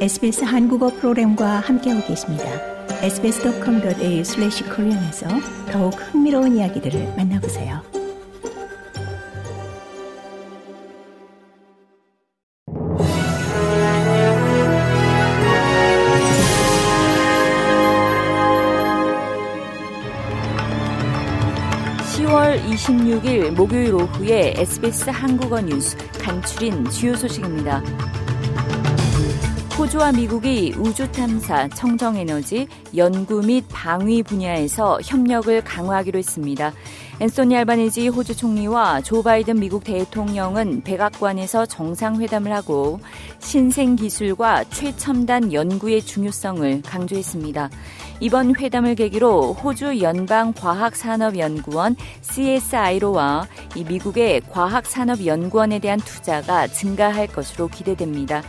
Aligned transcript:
SBS 0.00 0.44
한국어 0.44 0.88
프로그램과 0.88 1.60
함께하고 1.60 2.06
계십니다. 2.06 2.44
sbs.com.au/korean에서 3.02 5.26
더욱 5.70 5.92
흥미로운 5.92 6.56
이야기들을 6.56 7.16
만나보세요. 7.18 7.82
(10월 22.16 22.64
26일) 22.64 23.50
목요일 23.50 23.94
오후에 23.96 24.54
SBS 24.56 25.10
한국어 25.10 25.60
뉴스 25.60 25.94
간추린 26.18 26.88
주요 26.88 27.14
소식입니다. 27.14 27.82
호주와 29.80 30.12
미국이 30.12 30.74
우주 30.76 31.10
탐사, 31.10 31.66
청정 31.68 32.16
에너지, 32.16 32.68
연구 32.94 33.40
및 33.40 33.64
방위 33.72 34.22
분야에서 34.22 34.98
협력을 35.02 35.58
강화하기로 35.64 36.18
했습니다. 36.18 36.74
앤소니 37.18 37.56
알바니지 37.56 38.08
호주 38.08 38.36
총리와 38.36 39.00
조 39.00 39.22
바이든 39.22 39.58
미국 39.58 39.84
대통령은 39.84 40.82
백악관에서 40.82 41.64
정상회담을 41.64 42.52
하고 42.52 43.00
신생 43.38 43.96
기술과 43.96 44.64
최첨단 44.64 45.50
연구의 45.50 46.02
중요성을 46.02 46.82
강조했습니다. 46.82 47.70
이번 48.20 48.54
회담을 48.54 48.94
계기로 48.94 49.54
호주 49.54 50.02
연방과학산업연구원 50.02 51.96
CSI로와 52.20 53.46
미국의 53.88 54.42
과학산업연구원에 54.50 55.78
대한 55.78 55.98
투자가 56.00 56.66
증가할 56.66 57.28
것으로 57.28 57.68
기대됩니다. 57.68 58.42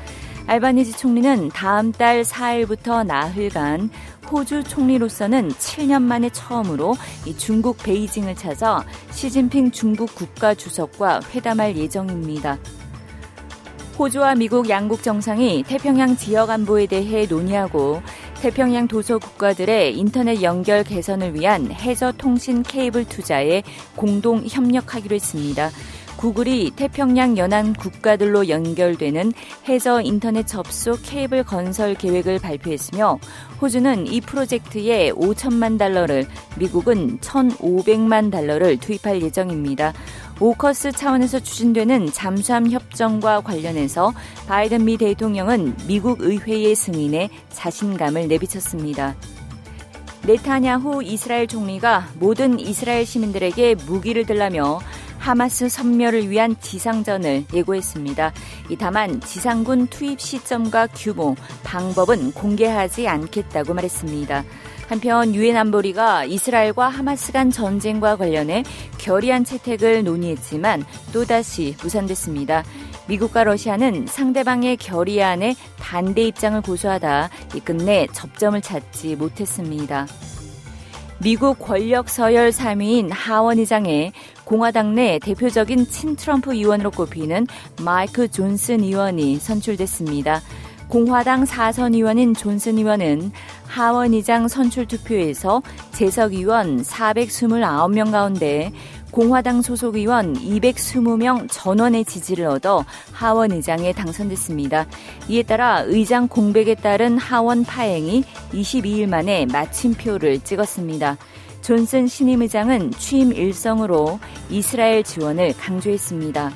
알바니지 0.47 0.93
총리는 0.93 1.49
다음 1.49 1.91
달 1.91 2.23
4일부터 2.23 3.05
나흘간 3.05 3.89
호주 4.31 4.63
총리로서는 4.63 5.49
7년 5.49 6.01
만에 6.03 6.29
처음으로 6.29 6.95
중국 7.37 7.77
베이징을 7.83 8.35
찾아 8.35 8.83
시진핑 9.11 9.71
중국 9.71 10.15
국가 10.15 10.53
주석과 10.53 11.21
회담할 11.33 11.75
예정입니다. 11.75 12.57
호주와 13.99 14.35
미국 14.35 14.69
양국 14.69 15.03
정상이 15.03 15.63
태평양 15.67 16.15
지역 16.15 16.49
안보에 16.49 16.87
대해 16.87 17.25
논의하고 17.25 18.01
태평양 18.41 18.87
도서 18.87 19.19
국가들의 19.19 19.95
인터넷 19.95 20.41
연결 20.41 20.83
개선을 20.83 21.35
위한 21.35 21.71
해저 21.71 22.11
통신 22.13 22.63
케이블 22.63 23.05
투자에 23.05 23.61
공동 23.95 24.43
협력하기로 24.47 25.13
했습니다. 25.13 25.69
구글이 26.17 26.71
태평양 26.75 27.37
연안 27.37 27.73
국가들로 27.73 28.47
연결되는 28.47 29.33
해저 29.67 30.01
인터넷 30.01 30.45
접속 30.45 30.99
케이블 31.03 31.43
건설 31.43 31.95
계획을 31.95 32.39
발표했으며 32.39 33.19
호주는 33.61 34.07
이 34.07 34.21
프로젝트에 34.21 35.11
5천만 35.11 35.79
달러를 35.79 36.27
미국은 36.57 37.19
1,500만 37.19 38.31
달러를 38.31 38.77
투입할 38.77 39.21
예정입니다. 39.21 39.93
오커스 40.39 40.91
차원에서 40.91 41.39
추진되는 41.39 42.11
잠수함 42.11 42.69
협정과 42.69 43.41
관련해서 43.41 44.13
바이든 44.47 44.85
미 44.85 44.97
대통령은 44.97 45.75
미국 45.87 46.21
의회의 46.21 46.75
승인에 46.75 47.29
자신감을 47.49 48.27
내비쳤습니다. 48.27 49.15
네타냐후 50.23 51.03
이스라엘 51.03 51.47
총리가 51.47 52.09
모든 52.19 52.59
이스라엘 52.59 53.05
시민들에게 53.05 53.75
무기를 53.87 54.25
들라며 54.25 54.79
하마스 55.21 55.69
섬멸을 55.69 56.29
위한 56.29 56.55
지상전을 56.59 57.45
예고했습니다. 57.53 58.33
다만 58.79 59.21
지상군 59.21 59.85
투입 59.87 60.19
시점과 60.19 60.87
규모, 60.87 61.35
방법은 61.63 62.31
공개하지 62.31 63.07
않겠다고 63.07 63.75
말했습니다. 63.75 64.43
한편 64.89 65.35
유엔 65.35 65.55
안보리가 65.57 66.25
이스라엘과 66.25 66.89
하마스 66.89 67.31
간 67.31 67.51
전쟁과 67.51 68.17
관련해 68.17 68.63
결의안 68.97 69.45
채택을 69.45 70.03
논의했지만 70.03 70.83
또다시 71.13 71.75
무산됐습니다. 71.81 72.63
미국과 73.07 73.43
러시아는 73.43 74.07
상대방의 74.07 74.77
결의안에 74.77 75.55
반대 75.77 76.23
입장을 76.23 76.59
고수하다 76.61 77.29
끝내 77.63 78.07
접점을 78.11 78.59
찾지 78.59 79.15
못했습니다. 79.17 80.07
미국 81.23 81.59
권력 81.59 82.09
서열 82.09 82.49
3위인 82.49 83.09
하원 83.11 83.59
의장에 83.59 84.11
공화당 84.43 84.95
내 84.95 85.19
대표적인 85.19 85.87
친트럼프 85.87 86.51
의원으로 86.55 86.89
꼽히는 86.89 87.45
마이크 87.83 88.27
존슨 88.27 88.81
의원이 88.81 89.37
선출됐습니다. 89.37 90.41
공화당 90.87 91.45
사선 91.45 91.93
의원인 91.93 92.33
존슨 92.33 92.79
의원은 92.79 93.31
하원 93.67 94.13
의장 94.13 94.47
선출 94.47 94.87
투표에서 94.87 95.61
재석 95.91 96.33
의원 96.33 96.81
429명 96.81 98.11
가운데 98.11 98.73
공화당 99.11 99.61
소속 99.61 99.95
의원 99.95 100.33
220명 100.33 101.47
전원의 101.51 102.05
지지를 102.05 102.45
얻어 102.45 102.85
하원 103.11 103.51
의장에 103.51 103.91
당선됐습니다. 103.93 104.87
이에 105.27 105.43
따라 105.43 105.81
의장 105.85 106.27
공백에 106.27 106.75
따른 106.75 107.17
하원 107.17 107.63
파행이 107.63 108.23
22일 108.53 109.07
만에 109.07 109.45
마침표를 109.45 110.39
찍었습니다. 110.39 111.17
존슨 111.61 112.07
신임 112.07 112.41
의장은 112.41 112.91
취임 112.91 113.33
일성으로 113.33 114.19
이스라엘 114.49 115.03
지원을 115.03 115.53
강조했습니다. 115.57 116.51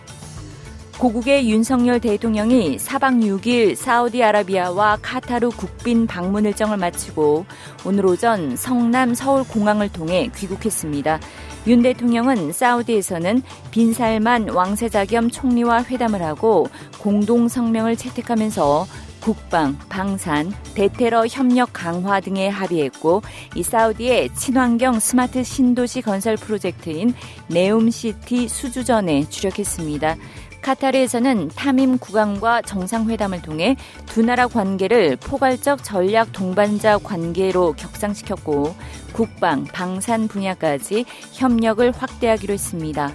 고국의 0.98 1.50
윤석열 1.50 2.00
대통령이 2.00 2.80
사박 2.80 3.16
6일 3.16 3.76
사우디아라비아와 3.76 5.00
카타르 5.02 5.50
국빈 5.50 6.08
방문 6.08 6.46
일정을 6.46 6.78
마치고 6.78 7.46
오늘 7.86 8.06
오전 8.06 8.56
성남 8.56 9.14
서울공항을 9.14 9.92
통해 9.92 10.30
귀국했습니다. 10.36 11.20
윤 11.68 11.82
대통령은 11.82 12.52
사우디에서는 12.52 13.42
빈살만 13.72 14.50
왕세자 14.50 15.06
겸 15.06 15.32
총리와 15.32 15.84
회담을 15.86 16.22
하고 16.22 16.68
공동 17.00 17.48
성명을 17.48 17.96
채택하면서 17.96 18.86
국방, 19.20 19.76
방산, 19.90 20.54
대테러 20.76 21.26
협력 21.26 21.72
강화 21.74 22.20
등에 22.20 22.48
합의했고 22.48 23.24
이 23.56 23.64
사우디의 23.64 24.36
친환경 24.36 25.00
스마트 25.00 25.44
신도시 25.44 26.04
건설 26.04 26.36
프로젝트인 26.36 27.16
네움시티 27.48 28.48
수주전에 28.48 29.28
주력했습니다. 29.28 30.18
카타르에서는 30.66 31.50
타밈 31.50 32.00
국왕과 32.00 32.64
정상회담을 32.64 33.44
통해 33.44 33.76
두 34.08 34.24
나라 34.24 34.48
관계를 34.48 35.16
포괄적 35.18 35.84
전략 35.84 36.32
동반자 36.32 36.98
관계로 36.98 37.74
격상시켰고 37.74 38.76
국방, 39.14 39.66
방산 39.66 40.28
분야까지 40.28 41.06
협력을 41.34 41.92
확대하기로 41.92 42.56
했습니다. 42.56 43.12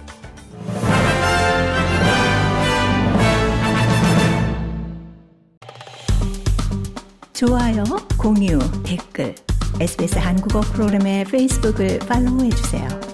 좋아요, 7.33 7.83
공유, 8.17 8.59
댓글, 8.83 9.35
SBS 9.81 10.19
한국어 10.19 10.61
프로그램의 10.61 11.25
페이스북을 11.25 11.99
팔로우해주세요. 11.99 13.10